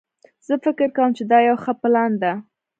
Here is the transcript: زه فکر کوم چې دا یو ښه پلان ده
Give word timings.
زه 0.47 0.53
فکر 0.65 0.87
کوم 0.97 1.09
چې 1.17 1.23
دا 1.31 1.39
یو 1.49 1.57
ښه 1.63 1.73
پلان 1.81 2.11
ده 2.21 2.31